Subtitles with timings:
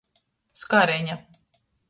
[0.61, 1.19] Skareņa.